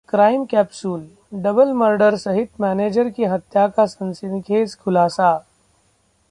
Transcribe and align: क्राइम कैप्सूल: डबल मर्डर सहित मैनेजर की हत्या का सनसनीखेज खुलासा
क्राइम 0.09 0.45
कैप्सूल: 0.45 1.07
डबल 1.33 1.71
मर्डर 1.73 2.15
सहित 2.15 2.49
मैनेजर 2.61 3.09
की 3.09 3.23
हत्या 3.23 3.67
का 3.67 3.85
सनसनीखेज 3.85 4.75
खुलासा 4.75 5.31